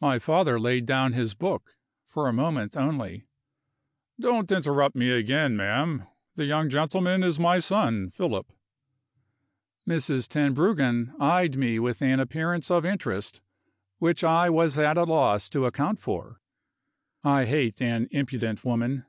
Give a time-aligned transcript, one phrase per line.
[0.00, 1.76] My father laid down his book,
[2.08, 3.28] for a moment only:
[4.18, 6.08] "Don't interrupt me again, ma'am.
[6.34, 8.52] The young gentleman is my son Philip."
[9.88, 10.26] Mrs.
[10.26, 13.40] Tenbruggen eyed me with an appearance of interest
[13.98, 16.40] which I was at a loss to account for.
[17.22, 19.04] I hate an impudent woman.